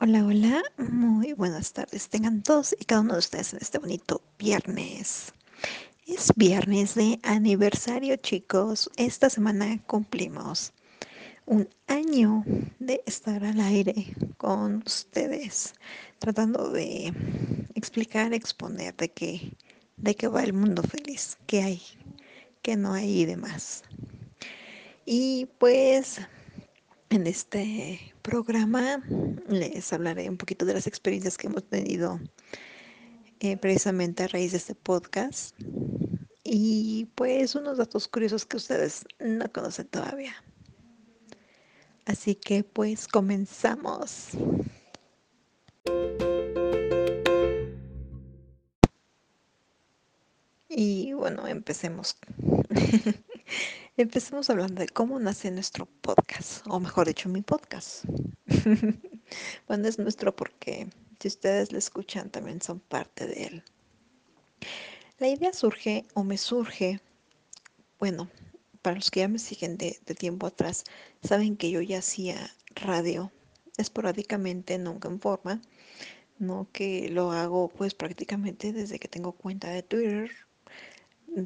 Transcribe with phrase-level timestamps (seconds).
[0.00, 2.08] Hola, hola, muy buenas tardes.
[2.08, 5.32] Tengan todos y cada uno de ustedes en este bonito viernes.
[6.06, 8.88] Es viernes de aniversario, chicos.
[8.96, 10.72] Esta semana cumplimos
[11.46, 12.44] un año
[12.78, 15.74] de estar al aire con ustedes,
[16.20, 17.12] tratando de
[17.74, 19.52] explicar, exponer de qué,
[19.96, 21.82] de qué va el mundo feliz, qué hay,
[22.62, 23.82] qué no hay y demás.
[25.04, 26.20] Y pues
[27.10, 29.02] en este programa
[29.48, 32.20] les hablaré un poquito de las experiencias que hemos tenido
[33.40, 35.58] eh, precisamente a raíz de este podcast
[36.44, 40.34] y pues unos datos curiosos que ustedes no conocen todavía.
[42.04, 44.30] Así que pues comenzamos.
[50.68, 52.16] Y bueno, empecemos.
[53.96, 58.04] Empecemos hablando de cómo nace nuestro podcast, o mejor dicho, mi podcast.
[59.66, 63.64] bueno, es nuestro porque si ustedes lo escuchan también son parte de él.
[65.18, 67.00] La idea surge o me surge,
[67.98, 68.30] bueno,
[68.82, 70.84] para los que ya me siguen de, de tiempo atrás,
[71.22, 73.32] saben que yo ya hacía radio
[73.78, 75.60] esporádicamente, nunca en forma,
[76.38, 80.30] no que lo hago pues prácticamente desde que tengo cuenta de Twitter,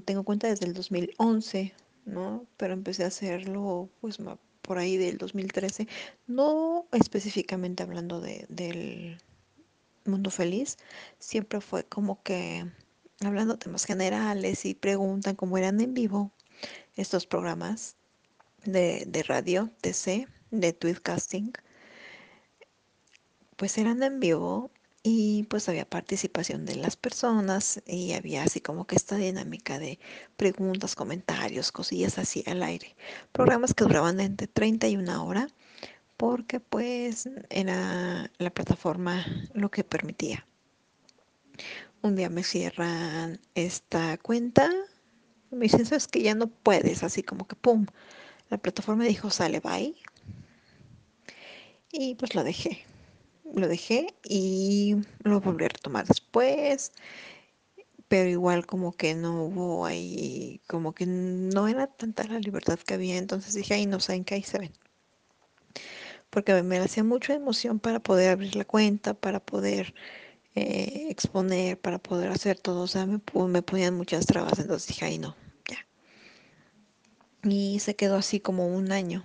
[0.04, 1.72] tengo cuenta desde el 2011
[2.04, 2.46] ¿no?
[2.56, 4.18] Pero empecé a hacerlo pues
[4.62, 5.88] por ahí del 2013,
[6.26, 9.18] no específicamente hablando de, del
[10.04, 10.78] mundo feliz,
[11.18, 12.66] siempre fue como que
[13.20, 16.32] hablando temas generales y preguntan cómo eran en vivo
[16.96, 17.96] estos programas
[18.64, 21.52] de, de radio, TC, de tweetcasting,
[23.56, 24.71] pues eran en vivo
[25.02, 29.98] y pues había participación de las personas y había así como que esta dinámica de
[30.36, 32.94] preguntas, comentarios, cosillas así al aire.
[33.32, 35.48] Programas que duraban entre 30 y una hora
[36.16, 40.46] porque pues era la plataforma lo que permitía.
[42.02, 44.70] Un día me cierran esta cuenta,
[45.50, 47.86] me dicen, sabes que ya no puedes, así como que pum,
[48.50, 49.96] la plataforma dijo, sale, bye.
[51.92, 52.84] Y pues lo dejé
[53.54, 56.92] lo dejé y lo volví a retomar después,
[58.08, 62.94] pero igual como que no hubo ahí, como que no era tanta la libertad que
[62.94, 64.72] había, entonces dije, ay, no saben qué ahí se ven.
[66.30, 69.94] Porque me hacía mucha emoción para poder abrir la cuenta, para poder
[70.54, 75.06] eh, exponer, para poder hacer todo, o sea, me, me ponían muchas trabas, entonces dije,
[75.06, 75.34] ay, no,
[75.70, 75.86] ya.
[77.48, 79.22] Y se quedó así como un año.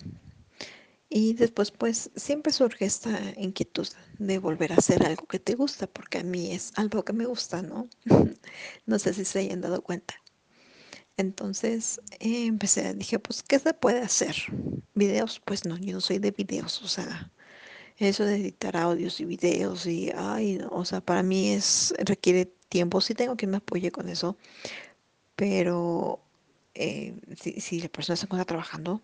[1.09, 3.87] Y después pues siempre surge esta inquietud
[4.19, 7.25] de volver a hacer algo que te gusta, porque a mí es algo que me
[7.25, 7.87] gusta, ¿no?
[8.85, 10.15] no sé si se hayan dado cuenta.
[11.17, 14.35] Entonces eh, empecé, dije, pues, ¿qué se puede hacer?
[14.93, 15.39] ¿Videos?
[15.43, 17.31] Pues no, yo no soy de videos, o sea,
[17.97, 23.01] eso de editar audios y videos y, ay, o sea, para mí es, requiere tiempo,
[23.01, 24.37] sí tengo que me apoye con eso,
[25.35, 26.19] pero
[26.75, 29.01] eh, si, si la persona se encuentra trabajando,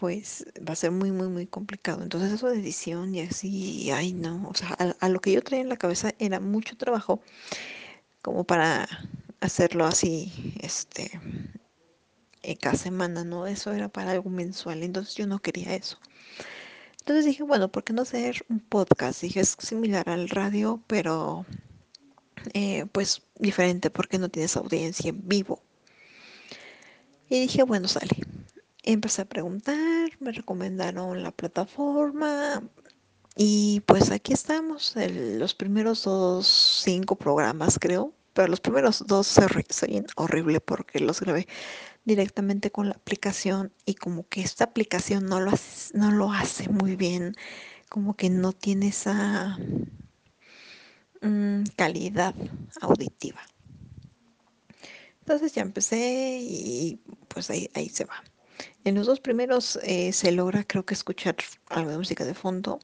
[0.00, 2.02] pues va a ser muy, muy, muy complicado.
[2.02, 5.62] Entonces eso de edición y así, ay no, o sea, a, lo que yo traía
[5.62, 7.20] en la cabeza era mucho trabajo
[8.22, 8.88] como para
[9.40, 11.20] hacerlo así, este,
[12.42, 13.46] eh, cada semana, ¿no?
[13.46, 15.98] Eso era para algo mensual, entonces yo no quería eso.
[17.00, 19.20] Entonces dije, bueno, ¿por qué no hacer un podcast?
[19.20, 21.44] Dije, es similar al radio, pero
[22.54, 25.62] eh, pues diferente porque no tienes audiencia en vivo.
[27.28, 28.23] Y dije, bueno, sale
[28.84, 32.62] empecé a preguntar, me recomendaron la plataforma
[33.36, 39.86] y pues aquí estamos, los primeros dos, cinco programas creo, pero los primeros dos se
[39.86, 41.48] oyen horrible porque los grabé
[42.04, 46.68] directamente con la aplicación y como que esta aplicación no lo hace, no lo hace
[46.68, 47.34] muy bien,
[47.88, 49.58] como que no tiene esa
[51.22, 52.34] mm, calidad
[52.80, 53.40] auditiva.
[55.20, 58.22] Entonces ya empecé y pues ahí, ahí se va.
[58.84, 61.36] En los dos primeros eh, se logra creo que escuchar
[61.68, 62.78] algo de música de fondo,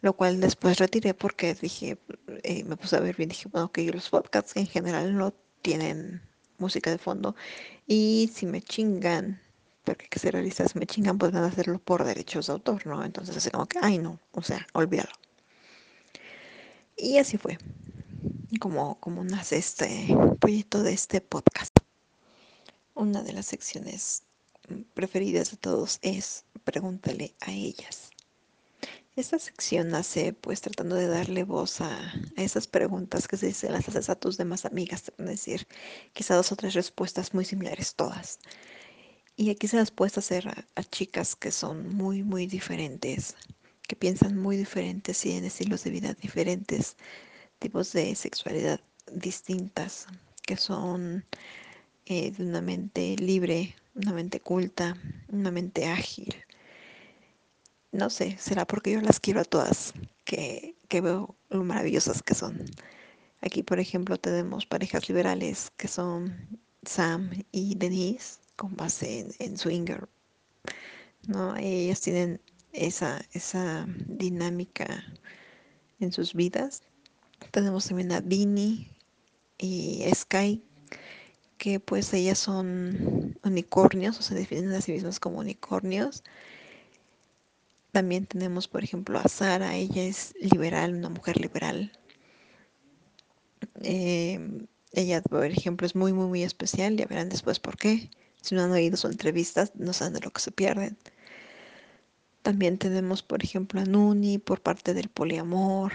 [0.00, 1.98] lo cual después retiré porque dije,
[2.42, 6.22] eh, me puse a ver bien, dije, bueno, que los podcasts en general no tienen
[6.58, 7.34] música de fondo
[7.86, 9.40] y si me chingan,
[9.84, 13.04] porque que ser realistas, me chingan, pueden hacerlo por derechos de autor, ¿no?
[13.04, 15.12] Entonces así como que, ay no, o sea, olvídalo.
[16.96, 17.58] Y así fue,
[18.60, 21.76] como, como nace este proyecto de este podcast.
[22.94, 24.22] Una de las secciones
[24.94, 28.10] preferidas de todos es Pregúntale a ellas.
[29.16, 34.08] Esta sección nace pues tratando de darle voz a, esas preguntas que se, las haces
[34.10, 35.68] a tus demás amigas, es decir,
[36.12, 38.40] quizás dos o tres respuestas muy similares todas.
[39.36, 43.36] Y aquí se las puedes hacer a, chicas que son muy, muy diferentes
[43.86, 46.96] que piensan muy diferentes y en estilos de vida diferentes,
[47.58, 48.80] tipos de sexualidad
[49.12, 50.06] distintas,
[50.42, 51.24] que son
[52.06, 54.96] eh, de una mente libre, una mente culta,
[55.28, 56.34] una mente ágil.
[57.92, 59.94] No sé, será porque yo las quiero a todas,
[60.24, 62.64] que, que veo lo maravillosas que son.
[63.40, 69.56] Aquí, por ejemplo, tenemos parejas liberales que son Sam y Denise, con base en, en
[69.56, 70.08] Swinger.
[71.26, 71.56] ¿no?
[71.56, 72.40] Ellas tienen
[72.72, 75.04] esa, esa dinámica
[76.00, 76.82] en sus vidas.
[77.50, 78.88] Tenemos también a Vinny
[79.58, 80.62] y Sky,
[81.58, 86.22] que pues ellas son unicornios, o se definen a sí mismas como unicornios.
[87.92, 91.92] También tenemos, por ejemplo, a Sara, ella es liberal, una mujer liberal,
[93.82, 96.96] eh, ella, por ejemplo, es muy, muy, muy especial.
[96.96, 98.10] Ya verán después por qué.
[98.40, 100.96] Si no han oído sus entrevistas, no saben de lo que se pierden.
[102.42, 105.94] También tenemos, por ejemplo, a Nuni por parte del poliamor.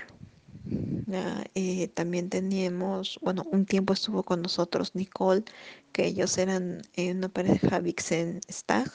[1.55, 5.43] Eh, también teníamos, bueno, un tiempo estuvo con nosotros Nicole,
[5.91, 8.91] que ellos eran eh, una pareja Vixen-Stag.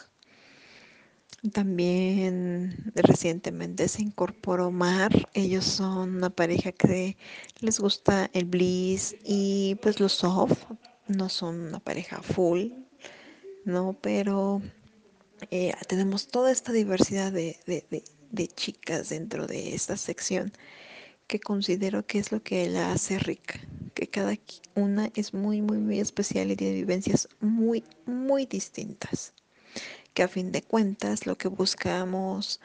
[1.52, 5.12] También recientemente se incorporó Mar.
[5.34, 7.16] Ellos son una pareja que
[7.60, 10.64] les gusta el bliss y pues los soft.
[11.06, 12.68] No son una pareja full,
[13.66, 13.94] ¿no?
[14.00, 14.62] Pero
[15.50, 20.52] eh, tenemos toda esta diversidad de, de, chicas dentro de esta sección
[21.26, 23.60] que considero que es lo que la hace rica.
[23.94, 24.36] Que cada
[24.74, 29.32] una es muy, muy, muy especial y tiene vivencias muy, muy distintas
[30.14, 32.60] que a fin de cuentas lo que buscamos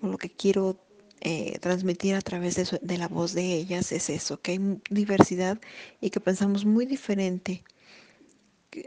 [0.00, 0.78] o lo que quiero
[1.20, 5.60] eh, transmitir a través de, de, la voz de ellas es eso, que hay diversidad
[6.00, 7.64] y que pensamos muy diferente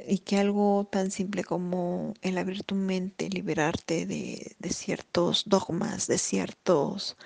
[0.07, 6.07] y que algo tan simple como el abrir tu mente, liberarte de, de ciertos dogmas,
[6.07, 7.17] de ciertos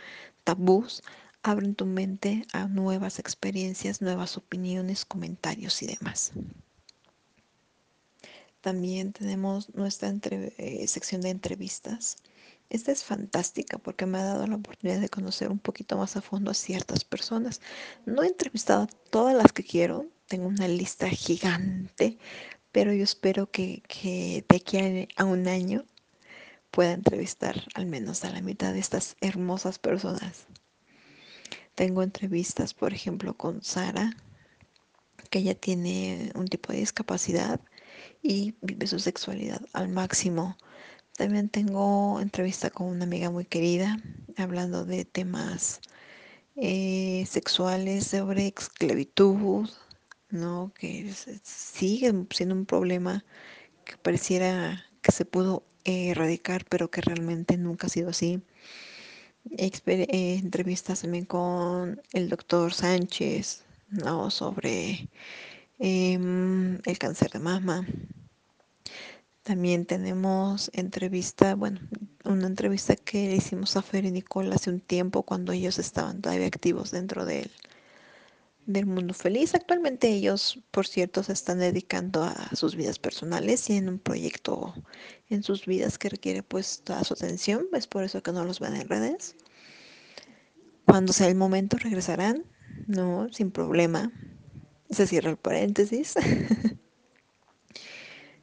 [0.43, 1.03] tabús,
[1.43, 6.31] abren tu mente a nuevas experiencias, nuevas opiniones, comentarios y demás.
[8.61, 12.15] También tenemos nuestra eh, sección de entrevistas.
[12.69, 16.21] Esta es fantástica porque me ha dado la oportunidad de conocer un poquito más a
[16.21, 17.59] fondo a ciertas personas.
[18.05, 22.17] No he entrevistado a todas las que quiero, tengo una lista gigante,
[22.71, 25.85] pero yo espero que, que de aquí a un año
[26.71, 30.47] pueda entrevistar al menos a la mitad de estas hermosas personas.
[31.75, 34.15] Tengo entrevistas, por ejemplo, con Sara,
[35.29, 37.59] que ella tiene un tipo de discapacidad
[38.21, 40.57] y vive su sexualidad al máximo.
[41.17, 43.97] También tengo entrevista con una amiga muy querida
[44.37, 45.81] hablando de temas
[46.55, 49.69] eh, sexuales sobre esclavitud,
[50.29, 50.71] ¿no?
[50.75, 51.11] Que
[51.43, 53.25] sigue siendo un problema
[53.85, 58.41] que pareciera que se pudo eh, erradicar, pero que realmente nunca ha sido así.
[59.51, 64.29] Exper eh, entrevistas también con el doctor Sánchez, ¿no?
[64.31, 65.09] Sobre
[65.79, 66.13] eh,
[66.85, 67.85] el cáncer de mama.
[69.43, 71.81] También tenemos entrevista, bueno,
[72.23, 76.21] una entrevista que le hicimos a Fer y Nicole hace un tiempo cuando ellos estaban
[76.21, 77.51] todavía activos dentro del,
[78.65, 79.53] del mundo feliz.
[79.53, 84.73] Actualmente ellos, por cierto, se están dedicando a sus vidas personales y en un proyecto
[85.29, 87.67] en sus vidas que requiere pues toda su atención.
[87.73, 89.35] Es por eso que no los ven en redes.
[90.93, 92.45] Cuando sea el momento regresarán,
[92.85, 94.11] no, sin problema.
[94.91, 96.13] Se cierra el paréntesis.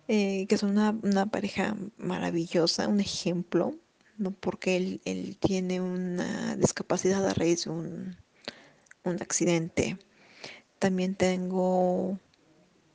[0.08, 3.76] eh, que es una, una, pareja maravillosa, un ejemplo,
[4.18, 4.32] ¿no?
[4.32, 8.16] porque él, él tiene una discapacidad a raíz de un,
[9.04, 9.96] un accidente.
[10.80, 12.18] También tengo,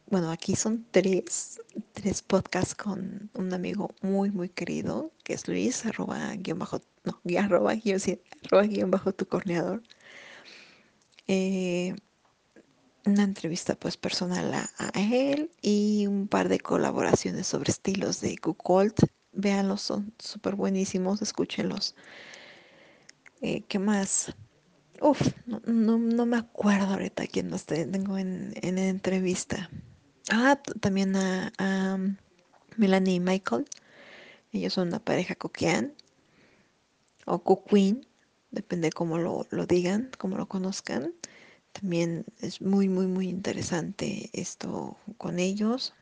[0.07, 1.59] bueno, aquí son tres,
[1.93, 7.19] tres podcasts con un amigo muy, muy querido, que es Luis, arroba guion bajo, no,
[7.39, 8.00] arroba guion,
[8.45, 9.81] arroba guion bajo tu corneador.
[11.27, 11.95] Eh,
[13.05, 19.00] una entrevista pues personal a, él y un par de colaboraciones sobre estilos de Kukolt.
[19.31, 21.95] Véanlos, son súper buenísimos, escúchenlos.
[23.41, 24.33] Eh, ¿Qué más?
[25.01, 29.69] Uf, no, no, no, me acuerdo ahorita quién más tengo en, en entrevista.
[30.32, 31.98] Ah, también a, a,
[32.77, 33.65] Melanie y Michael.
[34.51, 35.94] Ellos son una pareja coquean
[37.25, 38.05] o coqueen,
[38.51, 41.13] depende cómo lo, lo digan, cómo lo conozcan.
[41.74, 45.94] También es muy, muy, muy interesante esto con ellos.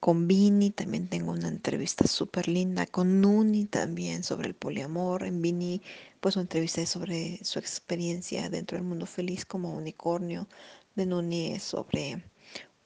[0.00, 2.86] Con Vini también tengo una entrevista súper linda.
[2.86, 5.22] Con Nuni también sobre el poliamor.
[5.24, 5.80] En Vini,
[6.20, 10.48] pues una entrevista sobre su experiencia dentro del mundo feliz como unicornio.
[10.96, 12.22] De Nuni es sobre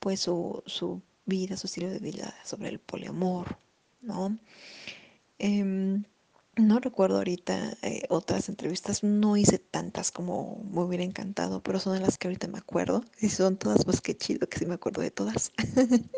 [0.07, 3.59] pues su, su vida, su estilo de vida, sobre el poliamor,
[4.03, 4.39] ¿no?
[5.39, 6.03] Eh,
[6.57, 11.95] No recuerdo ahorita eh, otras entrevistas, no hice tantas como me hubiera encantado, pero son
[11.95, 13.05] de las que ahorita me acuerdo.
[13.21, 15.53] Y son todas, pues qué chido que sí me acuerdo de todas.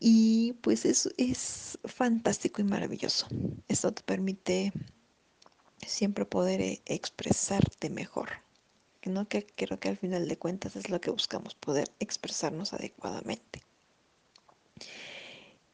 [0.00, 3.26] y pues eso es fantástico y maravilloso.
[3.68, 4.72] Esto te permite
[5.86, 8.28] siempre poder eh, expresarte mejor.
[9.06, 9.28] ¿No?
[9.28, 13.62] Que creo que al final de cuentas es lo que buscamos, poder expresarnos adecuadamente.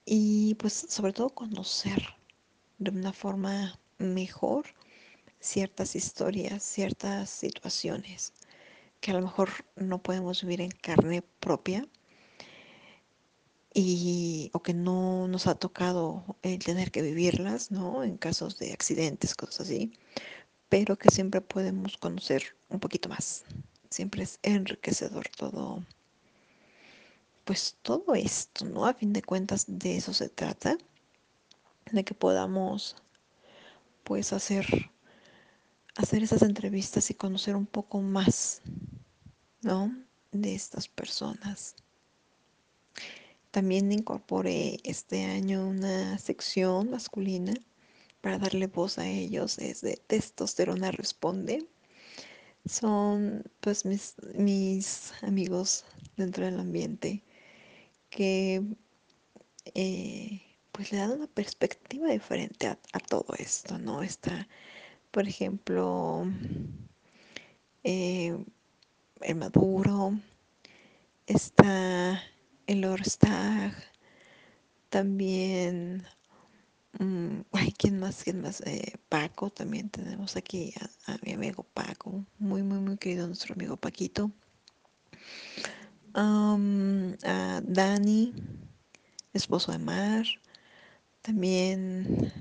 [0.04, 2.02] Y pues sobre todo conocer
[2.78, 4.66] de una forma mejor
[5.40, 8.32] ciertas historias, ciertas situaciones
[9.00, 11.86] que a lo mejor no podemos vivir en carne propia
[13.74, 18.04] y o que no nos ha tocado el tener que vivirlas, ¿no?
[18.04, 19.92] En casos de accidentes, cosas así,
[20.72, 23.44] pero que siempre podemos conocer un poquito más.
[23.90, 25.84] Siempre es enriquecedor todo
[27.44, 28.86] pues todo esto, ¿no?
[28.86, 30.78] A fin de cuentas de eso se trata,
[31.90, 32.96] de que podamos
[34.02, 34.64] pues hacer
[35.96, 38.62] hacer esas entrevistas y conocer un poco más,
[39.60, 39.94] ¿no?
[40.30, 41.76] De estas personas.
[43.50, 47.52] También incorporé este año una sección masculina
[48.22, 51.68] para darle voz a ellos, es de Testosterona Responde.
[52.64, 54.14] Son pues mis,
[55.22, 55.84] amigos
[56.16, 57.22] dentro del ambiente
[58.10, 58.62] que
[59.74, 64.02] eh, pues le dan una perspectiva diferente a, a, todo esto, ¿no?
[64.02, 64.48] Está,
[65.10, 66.24] por ejemplo,
[67.82, 68.36] eh,
[69.22, 70.18] el Maduro,
[71.26, 72.22] está
[72.66, 73.74] el Orstag,
[74.88, 76.04] también,
[77.02, 78.22] um, ay, ¿quién más?
[78.24, 78.60] ¿Quién más?
[78.62, 80.72] Eh, Paco, también tenemos aquí
[81.06, 84.30] a, mi amigo Paco, muy, muy, muy querido nuestro amigo Paquito.
[86.14, 88.34] Um, a Dani,
[89.32, 90.26] esposo de Mar,
[91.22, 92.32] también,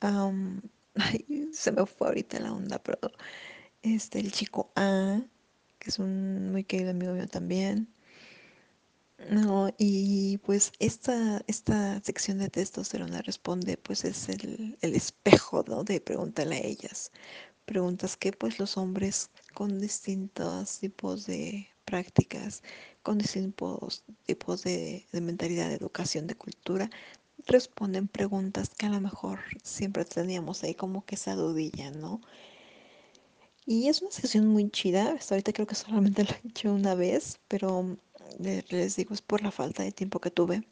[0.00, 2.98] ay, se me fue ahorita la onda, pero
[3.82, 5.20] este, el chico A,
[5.78, 7.92] que es un muy querido amigo mío también.
[9.30, 15.84] No, y pues esta, esta sección de testosterona responde, pues es el, el espejo, ¿no?
[15.84, 17.10] De pregúntale a ellas.
[17.66, 22.62] Preguntas que pues los hombres con distintos tipos de prácticas,
[23.02, 26.90] con distintos tipos de, de mentalidad, de educación, de cultura,
[27.46, 32.20] responden preguntas que a lo mejor siempre teníamos ahí como que esa dudilla, ¿no?
[33.66, 35.12] Y es una sección muy chida.
[35.12, 37.96] Hasta ahorita creo que solamente lo he hecho una vez, pero
[38.38, 40.66] les digo es por la falta de tiempo que tuve.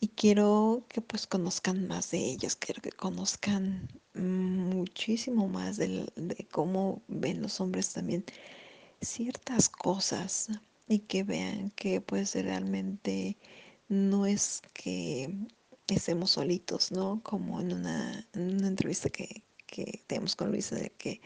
[0.00, 6.06] Y quiero que pues conozcan más de ellas, quiero que conozcan muchísimo más de,
[6.50, 8.24] cómo ven los hombres también
[9.00, 10.48] ciertas cosas
[10.88, 13.36] y que vean que pues realmente
[13.88, 15.34] no es que
[15.88, 17.20] estemos solitos, ¿no?
[17.22, 21.20] Como en una entrevista que, que tenemos con Luisa, de que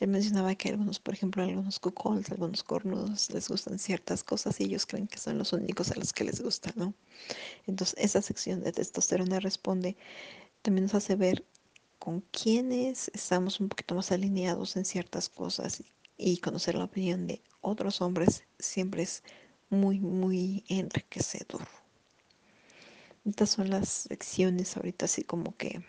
[0.00, 4.64] él mencionaba que algunos, por ejemplo, algunos cuckolds, algunos cornudos, les gustan ciertas cosas y
[4.64, 6.94] ellos creen que son los únicos a los que les gusta, ¿no?
[7.66, 9.96] Entonces, esa sección de testosterona responde
[10.62, 11.44] también nos hace ver
[11.98, 15.82] con quiénes estamos un poquito más alineados en ciertas cosas
[16.16, 19.22] y conocer la opinión de otros hombres siempre es
[19.70, 21.66] muy, muy enriquecedor.
[23.24, 25.82] Estas son las secciones ahorita así como que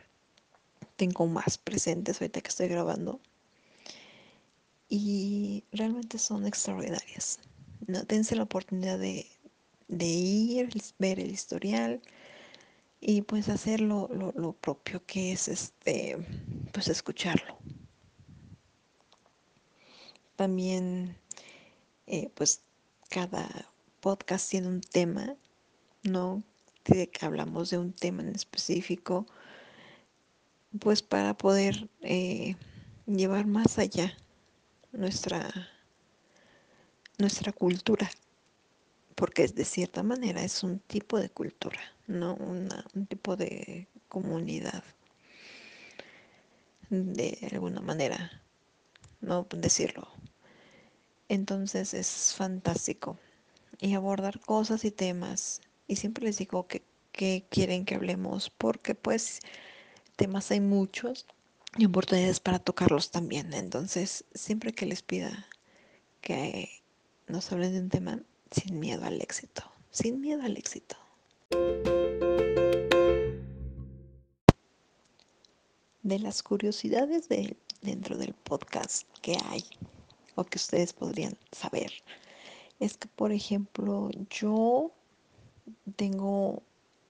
[0.96, 3.20] tengo más presentes ahorita que estoy grabando.
[4.88, 7.40] Y realmente son extraordinarias.
[7.88, 8.04] ¿no?
[8.04, 9.28] Dense la oportunidad de,
[9.88, 12.02] de ir, ver el historial
[13.08, 14.08] y pues hacer lo,
[14.62, 16.18] propio que es este
[16.72, 17.58] pues escucharlo.
[20.36, 21.16] También
[22.08, 22.62] eh, pues
[23.10, 25.36] cada podcast tiene un tema,
[26.04, 26.44] ¿no?
[26.86, 29.28] De que hablamos de un tema en específico
[30.80, 32.56] pues para poder eh,
[33.06, 34.16] llevar más allá
[34.92, 35.70] nuestra,
[37.18, 38.10] nuestra cultura,
[39.16, 44.84] porque de cierta manera es un tipo de cultura, no Una, un tipo de comunidad,
[46.90, 48.42] de alguna manera,
[49.22, 50.08] no decirlo.
[51.28, 53.18] Entonces es fantástico
[53.80, 55.62] y abordar cosas y temas.
[55.88, 59.40] Y siempre les digo que, que quieren que hablemos, porque pues
[60.16, 61.26] temas hay muchos
[61.78, 63.54] y oportunidades para tocarlos también.
[63.54, 65.48] Entonces, siempre que les pida
[66.22, 66.70] que
[67.28, 68.20] nos hablen de un tema
[68.52, 70.96] sin miedo al éxito, sin miedo al éxito.
[76.04, 79.64] De las curiosidades de, dentro del podcast que hay
[80.36, 81.92] o que ustedes podrían saber,
[82.80, 84.92] es que, por ejemplo, yo
[85.96, 86.62] tengo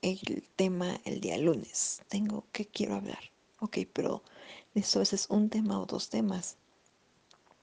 [0.05, 2.03] el tema el día lunes.
[2.09, 3.31] Tengo que quiero hablar.
[3.59, 4.21] Ok, pero
[4.75, 6.57] eso es un tema o dos temas.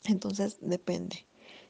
[0.05, 1.25] Entonces depende.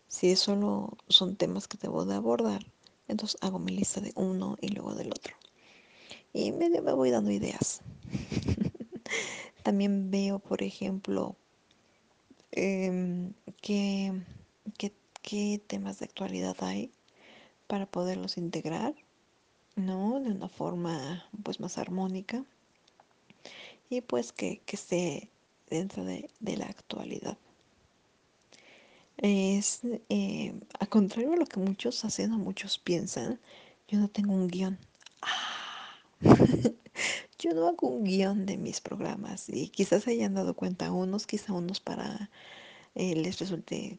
[0.09, 2.65] Si solo son temas que debo de abordar,
[3.09, 5.37] entonces hago mi lista de uno y luego del otro.
[6.33, 7.83] Y medio me voy dando ideas.
[9.63, 11.37] También veo, por ejemplo,
[12.53, 14.13] eh, qué,
[14.79, 16.91] qué, qué temas de actualidad hay
[17.67, 18.95] para poderlos integrar,
[19.77, 20.21] ¿no?
[20.21, 22.45] De una forma pues más armónica
[23.91, 25.31] y pues que, que esté
[25.69, 27.37] dentro de, de la actualidad.
[29.19, 33.39] Es, eh, a contrario a lo que muchos hacen o muchos piensan,
[33.89, 34.79] yo no tengo un guion.
[35.21, 35.97] Ah.
[37.39, 41.53] yo no hago un guion de mis programas y quizás hayan dado cuenta unos, quizá
[41.53, 42.31] unos para
[42.95, 43.99] eh, les resulte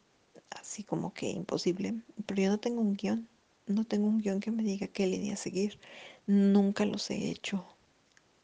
[0.52, 3.28] así como que imposible, pero yo no tengo un guion,
[3.68, 5.80] no tengo un guion que me diga qué línea seguir,
[6.28, 7.66] nunca los he hecho,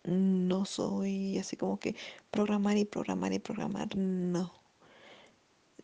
[0.03, 1.95] no soy así como que
[2.31, 4.53] programar y programar y programar, no.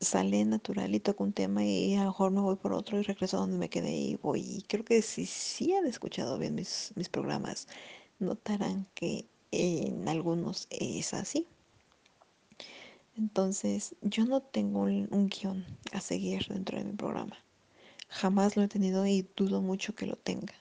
[0.02, 3.04] Sale natural y toco un tema y a lo mejor me voy por otro y
[3.04, 4.42] regreso a donde me quedé y voy.
[4.42, 7.68] Y creo que si sí han escuchado bien mis, mis programas,
[8.20, 11.48] notarán que en algunos es así.
[13.18, 17.38] Entonces, yo no tengo un, un, guion a seguir dentro de mi programa.
[18.16, 20.54] Jamás lo he tenido y dudo mucho que lo tenga.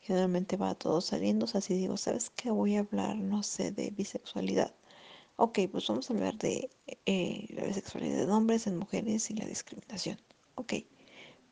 [0.00, 2.50] Generalmente va todo saliendo, o sea, si digo, ¿sabes qué?
[2.50, 4.74] Voy a hablar, no sé, de bisexualidad.
[5.36, 6.68] Ok, pues vamos a hablar de
[7.06, 10.18] eh, la bisexualidad en hombres, en mujeres y la discriminación.
[10.56, 10.74] Ok.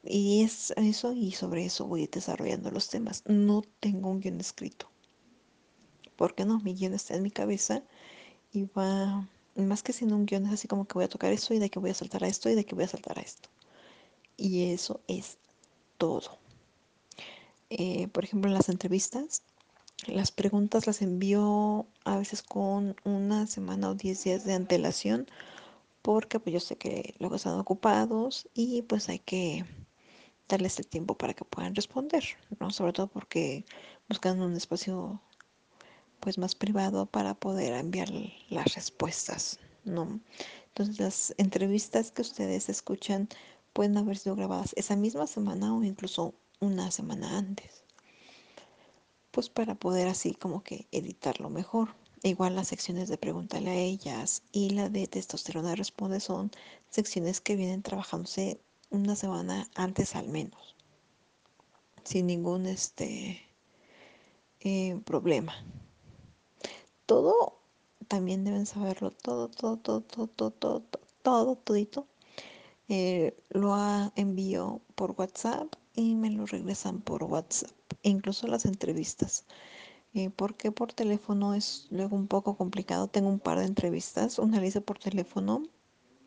[0.05, 3.23] Y es eso y sobre eso voy desarrollando los temas.
[3.27, 4.91] No tengo un guion escrito.
[6.17, 6.61] ¿Por qué no?
[6.61, 7.83] Mi guion está en mi cabeza
[8.53, 11.55] y va más que siendo un guion es así como que voy a tocar esto
[11.55, 13.23] y de que voy a saltar a esto y de que voy a saltar a
[13.23, 13.49] esto.
[14.43, 15.39] Y eso es
[15.99, 16.37] todo.
[17.71, 19.45] Eh, por ejemplo, en las entrevistas,
[20.09, 25.29] las preguntas las envío a veces con una semana o diez días de antelación
[26.03, 29.65] porque pues yo sé que luego están ocupados y pues hay que
[30.49, 32.25] darles el tiempo para que puedan responder,
[32.59, 32.73] ¿no?
[32.73, 33.65] Sobre todo porque
[34.09, 35.21] buscan un espacio
[36.19, 38.11] pues más privado para poder enviar
[38.51, 40.19] las respuestas, ¿no?
[40.67, 43.29] Entonces las entrevistas que ustedes escuchan
[43.73, 47.85] pueden haber sido grabadas esa misma semana o incluso una semana antes.
[49.31, 51.95] Pues para poder así como que editarlo mejor.
[52.23, 56.53] Igual las secciones de pregúntale a ellas y la de testosterona responde son
[56.89, 60.77] secciones que vienen trabajándose una semana antes al menos.
[62.05, 63.43] Sin ningún este
[64.61, 65.55] eh, problema.
[67.07, 67.59] Todo
[68.07, 70.83] también deben saberlo todo, todo, todo, todo, todo, todo,
[71.23, 72.07] todo, todito
[72.95, 73.75] eh, lo
[74.17, 77.71] envío por WhatsApp y me lo regresan por WhatsApp,
[78.03, 79.47] e incluso las entrevistas.
[80.13, 83.09] Eh, porque por teléfono es luego un poco complicado.
[83.09, 85.63] Tengo un par de entrevistas, una la hice por teléfono,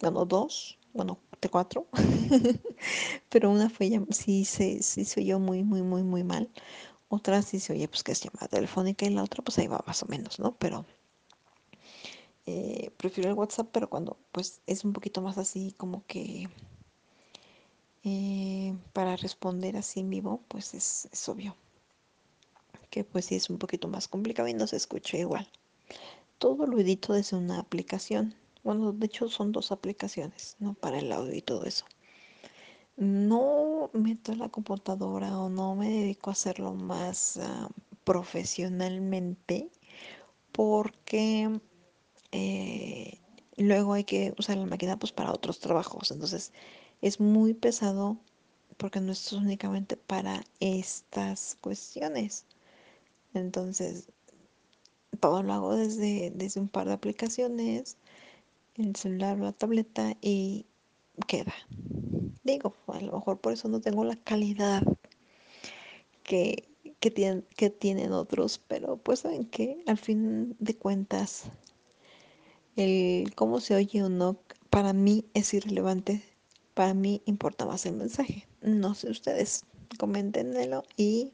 [0.01, 1.85] bueno, dos, bueno, de cuatro,
[3.29, 6.49] pero una fue sí, se, sí se oyó muy, muy, muy, muy mal.
[7.09, 9.83] Otra sí se oye, pues que es llamada telefónica y la otra, pues ahí va
[9.85, 10.55] más o menos, ¿no?
[10.57, 10.85] Pero
[12.45, 16.47] eh, prefiero el WhatsApp, pero cuando pues es un poquito más así como que
[18.03, 21.55] eh, para responder así en vivo, pues es, es, obvio
[22.91, 25.47] que pues sí es un poquito más complicado y no se escucha igual.
[26.37, 28.35] Todo lo edito desde una aplicación.
[28.63, 30.75] Bueno, de hecho son dos aplicaciones, ¿no?
[30.75, 31.85] Para el audio y todo eso.
[32.95, 37.67] No meto la computadora o no me dedico a hacerlo más uh,
[38.05, 39.69] profesionalmente
[40.53, 41.59] porque
[42.35, 43.17] eh,
[43.55, 46.11] luego hay que usar la máquina pues para otros trabajos.
[46.11, 46.51] Entonces
[47.01, 48.17] es muy pesado
[48.77, 52.45] porque no es únicamente para estas cuestiones.
[53.33, 54.09] Entonces
[55.19, 57.97] todo lo hago desde, desde un par de aplicaciones,
[58.75, 60.65] el celular o la tableta y
[61.27, 61.53] queda.
[62.43, 64.83] Digo, a lo mejor por eso no tengo la calidad
[66.23, 66.67] que,
[66.99, 71.49] que, que tienen otros, pero pues saben que al fin de cuentas
[72.75, 74.37] el cómo se oye o no,
[74.69, 76.23] para mí es irrelevante.
[76.73, 78.47] Para mí importa más el mensaje.
[78.61, 79.63] No sé ustedes,
[79.97, 81.31] coméntenlo y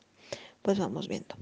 [0.62, 1.36] pues vamos viendo.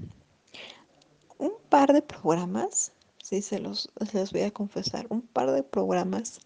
[1.36, 3.90] Un par de programas, sí se los,
[4.32, 6.40] voy a confesar, un par de programas,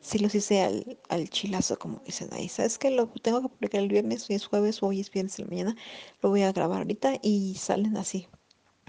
[0.00, 2.48] si los hice al, al chilazo, como dicen ahí.
[2.48, 5.46] ¿Sabes que Lo tengo que publicar el viernes, hoy es jueves, hoy es viernes en
[5.46, 5.76] la mañana,
[6.22, 8.28] lo voy a grabar ahorita y salen así.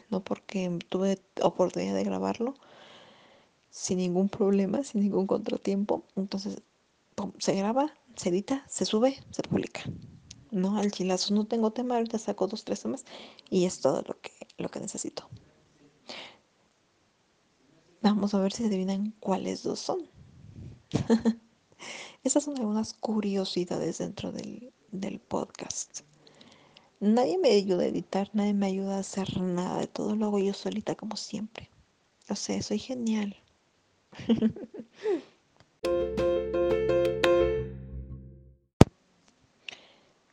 [0.10, 2.56] No porque tuve oportunidad de grabarlo
[3.70, 6.04] sin ningún problema, sin ningún contratiempo.
[6.16, 6.62] Entonces,
[7.16, 9.82] pum, se graba, se edita, se sube, se publica.
[10.52, 13.06] No, al chilazo no tengo tema, ahorita saco dos, tres temas
[13.50, 15.30] y es todo lo que, lo que necesito.
[18.02, 20.10] Vamos a ver si adivinan cuáles dos son.
[22.24, 26.02] Esas son algunas curiosidades dentro del, del podcast.
[27.00, 30.40] Nadie me ayuda a editar, nadie me ayuda a hacer nada, de todo lo hago
[30.40, 31.70] yo solita como siempre.
[32.30, 33.38] O sea, soy genial.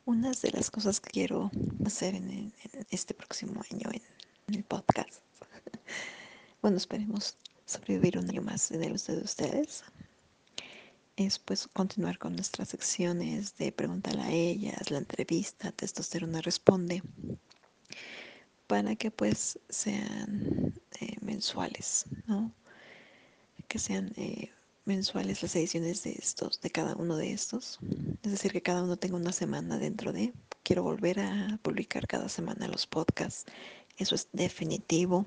[0.04, 1.50] Una de las cosas que quiero
[1.84, 2.52] hacer en,
[2.90, 5.20] este próximo año en el podcast,
[6.62, 9.82] bueno, esperemos sobrevivir un año más en el de ustedes,
[11.16, 17.02] es pues continuar con nuestras secciones de preguntar a ellas, la entrevista, Testosterona Responde,
[18.66, 22.52] para que pues sean eh, mensuales, ¿no?
[23.78, 24.50] Sean eh,
[24.84, 27.78] mensuales las ediciones de estos, de cada uno de estos.
[28.22, 30.32] Es decir, que cada uno tenga una semana dentro de.
[30.62, 33.44] Quiero volver a publicar cada semana los podcasts.
[33.98, 35.26] Eso es definitivo.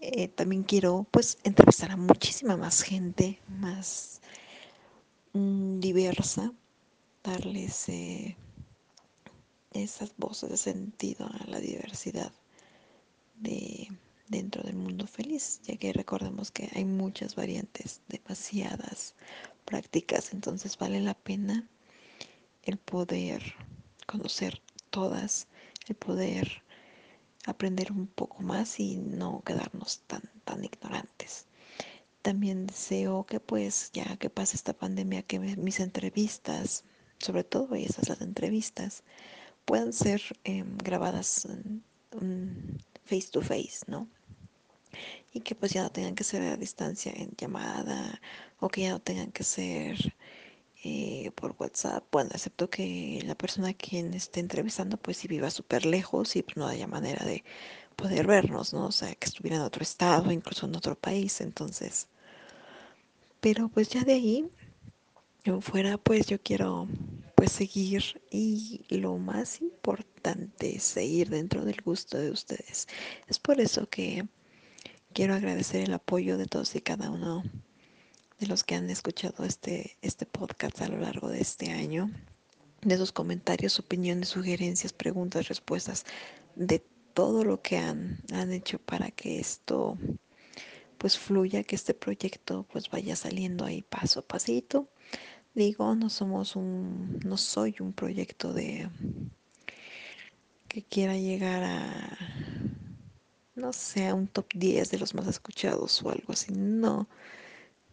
[0.00, 4.20] Eh, también quiero pues entrevistar a muchísima más gente, más
[5.34, 6.52] Mm, diversa,
[7.24, 8.36] darles eh,
[9.72, 12.32] esas voces de sentido a la diversidad
[13.36, 13.88] de,
[14.32, 19.14] dentro del mundo feliz, ya que recordemos que hay muchas variantes, demasiadas
[19.64, 21.68] prácticas, entonces vale la pena
[22.64, 23.54] el poder
[24.06, 25.46] conocer todas,
[25.86, 26.62] el poder
[27.46, 31.46] aprender un poco más y no quedarnos tan, tan ignorantes
[32.22, 36.84] también deseo que pues ya que pase esta pandemia, que mis entrevistas,
[37.18, 39.02] sobre todo esas las entrevistas,
[39.64, 41.46] puedan ser eh, grabadas
[43.04, 44.08] face to face, ¿no?
[45.32, 48.20] Y que pues ya no tengan que ser a distancia en llamada
[48.60, 50.14] o que ya no tengan que ser
[50.84, 55.50] eh, por WhatsApp, bueno, excepto que la persona a quien esté entrevistando pues si viva
[55.50, 57.44] súper lejos y pues no haya manera de
[57.96, 58.86] poder vernos, ¿no?
[58.86, 62.08] O sea, que estuviera en otro estado, incluso en otro país, entonces
[63.42, 64.48] pero pues ya de ahí
[65.44, 66.86] yo fuera pues yo quiero
[67.34, 72.86] pues seguir y lo más importante es seguir dentro del gusto de ustedes.
[73.26, 74.28] Es por eso que
[75.12, 77.42] quiero agradecer el apoyo de todos y cada uno
[78.38, 82.10] de los que han escuchado este, este podcast a lo largo de este año,
[82.80, 86.04] de sus comentarios, opiniones, sugerencias, preguntas, respuestas,
[86.56, 89.98] de todo lo que han, han hecho para que esto
[90.98, 94.88] pues fluya, que este proyecto pues vaya saliendo ahí paso a pasito.
[95.54, 98.88] Digo, no somos un, no soy un proyecto de
[100.68, 102.18] que quiera llegar a,
[103.54, 106.52] no sé, un top 10 de los más escuchados o algo así.
[106.52, 107.08] No,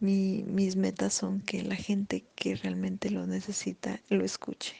[0.00, 4.76] Mi, mis metas son que la gente que realmente lo necesita lo escuche.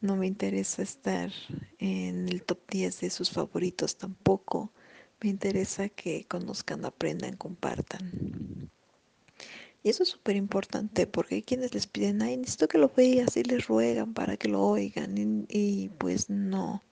[0.00, 1.30] No me interesa estar
[1.78, 4.72] en el top 10 de sus favoritos tampoco
[5.24, 8.70] me interesa que conozcan, aprendan, compartan.
[9.82, 13.36] Y eso es súper importante porque hay quienes les piden, ay, necesito que lo veas
[13.36, 15.46] y les ruegan para que lo oigan.
[15.48, 16.82] Y, pues no,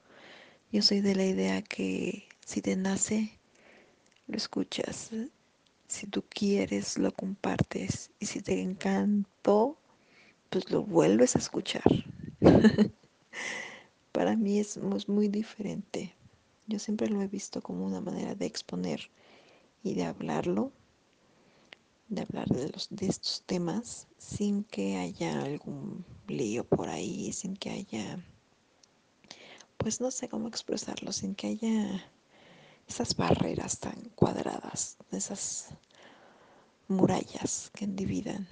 [0.73, 3.39] yo soy de la idea que si te nace,
[4.27, 5.11] lo escuchas.
[5.87, 8.11] Si tú quieres, lo compartes.
[8.19, 9.77] Y si te encantó,
[10.49, 11.85] pues lo vuelves a escuchar.
[14.13, 16.15] para mí es muy diferente.
[16.67, 19.11] Yo siempre lo he visto como una manera de exponer
[19.83, 20.73] y de hablarlo,
[22.09, 27.57] de hablar de, los, de estos temas sin que haya algún lío por ahí, sin
[27.57, 28.25] que haya,
[29.83, 32.05] pues no sé cómo expresarlo, sin que haya
[32.87, 35.71] esas barreras tan cuadradas, esas
[36.87, 38.47] murallas que dividan.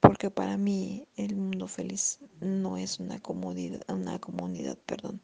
[0.00, 5.20] Porque para mí el mundo feliz no es una comunidad, una comunidad, perdón,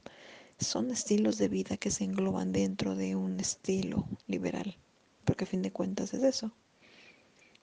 [0.58, 4.76] son estilos de vida que se engloban dentro de un estilo liberal,
[5.24, 6.52] porque a fin de cuentas es eso,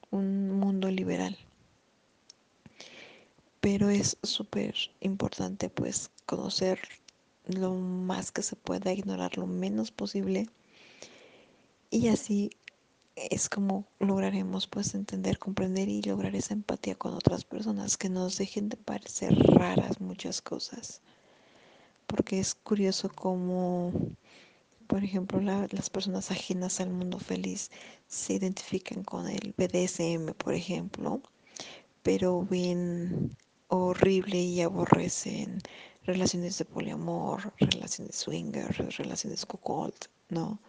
[0.09, 1.37] un mundo liberal.
[3.59, 6.79] Pero es súper importante pues conocer
[7.49, 10.47] lo más que se pueda, ignorar lo menos posible.
[11.89, 12.51] Y así
[13.15, 18.37] es como lograremos pues entender, comprender y lograr esa empatía con otras personas que nos
[18.37, 21.01] dejen de parecer raras muchas cosas.
[22.07, 23.91] Porque es curioso como,
[24.87, 27.69] por ejemplo, la, las personas ajenas al mundo feliz
[28.07, 31.21] se identifican con el BDSM, por ejemplo,
[32.03, 33.35] pero ven
[33.67, 35.59] horrible y aborrecen
[36.09, 39.95] relaciones de poliamor, relaciones swingers, relaciones cuckold,
[40.29, 40.59] ¿no?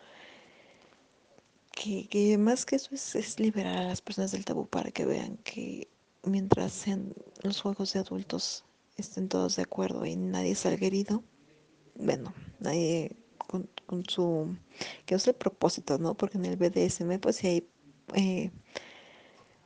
[1.72, 5.06] Que, que, más que eso es, es, liberar a las personas del tabú para que
[5.06, 5.88] vean que
[6.24, 8.64] mientras sean los juegos de adultos
[8.98, 11.22] estén todos de acuerdo y nadie salga herido,
[11.94, 14.54] bueno, nadie con, con su,
[15.06, 16.14] que es el propósito, ¿no?
[16.14, 17.68] Porque en el BDSM pues si hay
[18.14, 18.50] eh,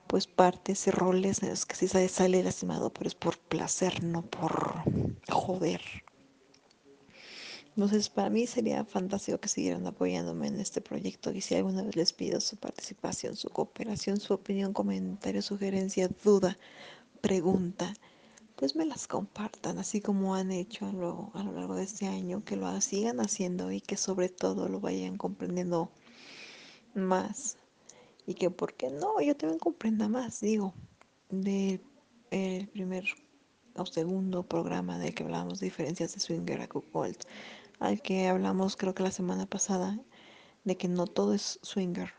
[0.06, 4.22] pues partes y roles en los que sí sale lastimado, pero es por placer, no
[4.22, 4.82] por
[5.28, 5.80] joder.
[7.76, 11.96] Entonces, para mí sería fantástico que siguieran apoyándome en este proyecto y si alguna vez
[11.96, 16.56] les pido su participación, su cooperación, su opinión, comentario, sugerencia, duda,
[17.20, 17.92] pregunta,
[18.54, 22.06] pues me las compartan, así como han hecho a lo, a lo largo de este
[22.06, 25.90] año, que lo sigan haciendo y que sobre todo lo vayan comprendiendo
[26.94, 27.56] más
[28.26, 29.20] y que, ¿por qué no?
[29.20, 30.74] Yo también comprenda más, digo,
[31.30, 31.80] del
[32.30, 33.04] el primer
[33.76, 37.16] o segundo programa del que hablábamos de diferencias de Swinger a Gold
[37.80, 39.98] al que hablamos creo que la semana pasada,
[40.64, 42.12] de que no todo es swinger,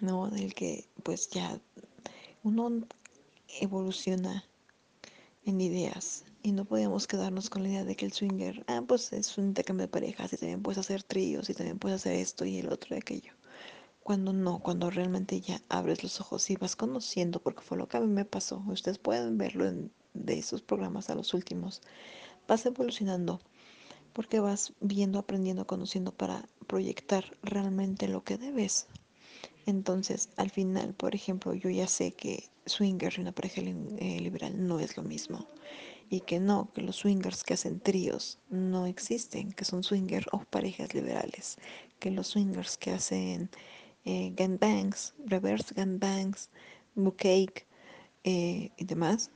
[0.00, 0.30] ¿no?
[0.30, 1.60] Del que pues ya
[2.42, 2.86] uno
[3.60, 4.44] evoluciona
[5.44, 9.12] en ideas y no podíamos quedarnos con la idea de que el swinger, ah, pues
[9.12, 12.44] es un intercambio de parejas y también puedes hacer tríos y también puedes hacer esto
[12.44, 13.32] y el otro y aquello.
[14.06, 17.96] Cuando no, cuando realmente ya abres los ojos y vas conociendo, porque fue lo que
[17.96, 21.82] a mí me pasó, ustedes pueden verlo en, de esos programas a los últimos,
[22.46, 23.40] vas evolucionando
[24.12, 28.86] porque vas viendo, aprendiendo, conociendo para proyectar realmente lo que debes.
[29.66, 34.68] Entonces, al final, por ejemplo, yo ya sé que swinger y una pareja eh, liberal
[34.68, 35.48] no es lo mismo.
[36.08, 40.44] Y que no, que los swingers que hacen tríos no existen, que son swingers o
[40.44, 41.58] parejas liberales.
[41.98, 43.50] Que los swingers que hacen
[44.06, 44.32] eh,
[45.26, 46.48] reverse gangbangs,
[46.94, 47.66] bouquet
[48.24, 49.30] eh, y demás,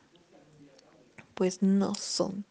[1.34, 2.44] pues no son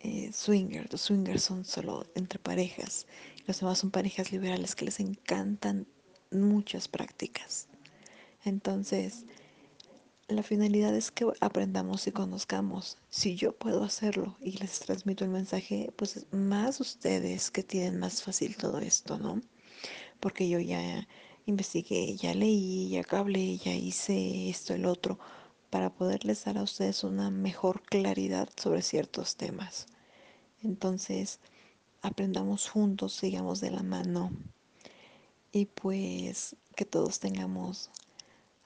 [0.00, 0.90] eh, swingers.
[0.92, 3.06] Los swingers son solo entre parejas.
[3.46, 5.86] Los demás son parejas liberales que les encantan
[6.30, 7.66] muchas prácticas.
[8.44, 9.24] Entonces,
[10.28, 12.98] la finalidad es que aprendamos y conozcamos.
[13.10, 18.22] Si yo puedo hacerlo y les transmito el mensaje, pues más ustedes que tienen más
[18.22, 19.40] fácil todo esto, ¿no?
[20.20, 21.06] Porque yo ya
[21.50, 25.18] investigué, ya leí, ya hablé, ya hice esto, el otro,
[25.68, 29.86] para poderles dar a ustedes una mejor claridad sobre ciertos temas.
[30.62, 31.40] Entonces,
[32.02, 34.32] aprendamos juntos, sigamos de la mano
[35.52, 37.90] y pues que todos tengamos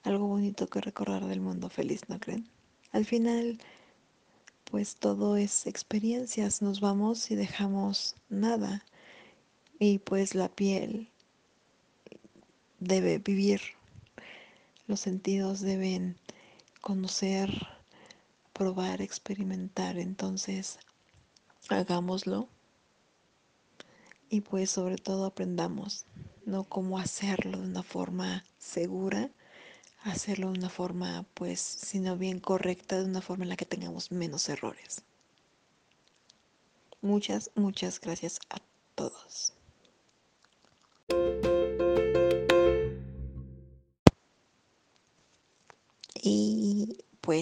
[0.03, 2.49] algo bonito que recordar del mundo feliz, ¿no creen?
[2.93, 3.59] Al final,
[4.71, 8.85] pues todo es experiencias, nos vamos y dejamos nada
[9.79, 11.11] y pues la piel
[12.85, 13.61] debe vivir,
[14.87, 16.17] los sentidos deben
[16.81, 17.51] conocer,
[18.53, 20.79] probar, experimentar, entonces
[21.69, 22.49] hagámoslo
[24.29, 26.05] y pues sobre todo aprendamos,
[26.45, 29.31] no cómo hacerlo de una forma segura,
[30.03, 34.13] hacerlo de una forma pues sino bien correcta, de una forma en la que tengamos
[34.13, 35.03] menos errores.
[37.01, 38.59] Muchas, muchas gracias a
[38.95, 39.55] todos.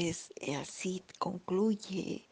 [0.03, 2.27] Pues así concluye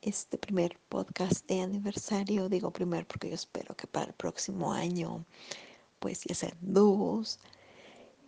[0.00, 2.48] este primer podcast de aniversario.
[2.48, 5.26] Digo primer porque yo espero que para el próximo año
[5.98, 7.38] pues ya sean dos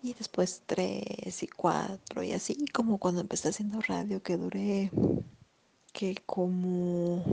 [0.02, 4.90] y después tres y cuatro y así como cuando empecé haciendo radio que duré
[5.94, 7.24] que como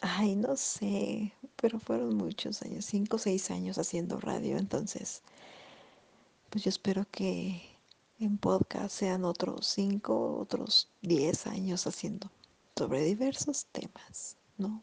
[0.00, 5.22] ay no sé pero fueron muchos años cinco o seis años haciendo radio entonces
[6.48, 7.71] pues yo espero que
[8.24, 12.30] en podcast sean otros cinco otros diez años haciendo
[12.76, 14.82] sobre diversos temas, ¿no?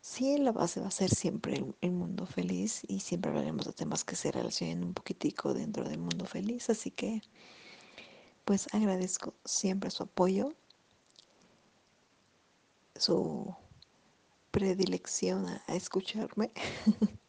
[0.00, 4.04] Sí, la base va a ser siempre el, mundo feliz y siempre hablaremos de temas
[4.04, 7.22] que se relacionen un poquitico dentro del mundo feliz, así que
[8.44, 10.52] pues agradezco siempre su apoyo,
[12.96, 13.54] su
[14.50, 16.50] predilección a, a escucharme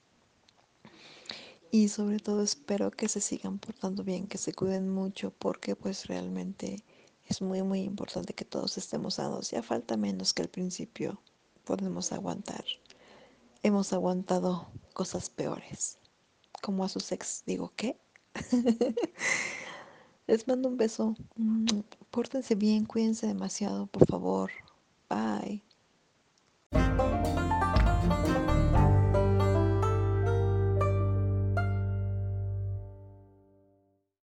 [1.72, 6.08] y sobre todo espero que se sigan portando bien, que se cuiden mucho porque pues
[6.08, 6.84] realmente
[7.26, 9.52] es muy, muy importante que todos estemos sanos.
[9.52, 11.22] Ya falta menos que al principio
[11.66, 12.64] podemos aguantar.
[13.64, 15.98] Hemos aguantado cosas peores.
[16.62, 17.44] Como a sus ex.
[17.46, 18.00] Digo, ¿qué?
[20.28, 21.16] Les mando un beso.
[22.12, 24.52] Pórtense bien, cuídense demasiado, por favor.
[25.10, 25.67] Bye.